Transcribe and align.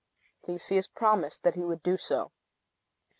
Theseus 0.43 0.87
promised 0.87 1.43
that 1.43 1.53
he 1.53 1.63
would 1.63 1.83
do 1.83 1.95
so. 1.95 2.31